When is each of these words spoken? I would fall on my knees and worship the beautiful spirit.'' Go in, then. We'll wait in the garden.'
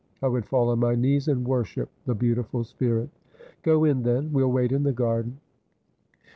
I 0.23 0.27
would 0.27 0.47
fall 0.47 0.69
on 0.69 0.79
my 0.79 0.95
knees 0.95 1.27
and 1.27 1.47
worship 1.47 1.91
the 2.07 2.15
beautiful 2.15 2.63
spirit.'' 2.63 3.11
Go 3.61 3.83
in, 3.83 4.01
then. 4.01 4.33
We'll 4.33 4.51
wait 4.51 4.71
in 4.71 4.81
the 4.81 4.93
garden.' 4.93 5.39